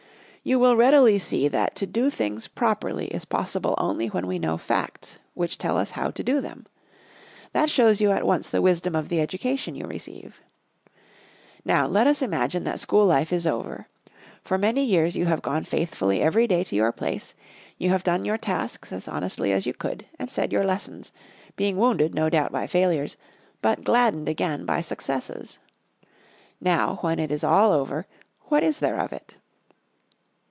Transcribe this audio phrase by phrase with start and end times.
[0.43, 4.57] You will readily see that to do things properly is possible only when we know
[4.57, 6.65] facts which tell us how to do them.
[7.53, 10.41] That shows you at once the wisdom of the education you receive.
[11.63, 13.87] Now, let us imagine that school life is over.
[14.41, 17.35] For many years you have gone faithfully every day to your place,
[17.77, 21.11] you have done your tasks as honestly as you could, and said your lessons,
[21.55, 23.15] being wounded no doubt by failures,
[23.61, 25.59] but gladdened again by successes.
[26.59, 28.07] Now, when it is all over,
[28.45, 29.35] what is there of it?